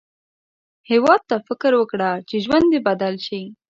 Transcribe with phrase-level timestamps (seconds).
[0.89, 3.41] هیواد ته فکر وکړه، چې ژوند دې بدل شي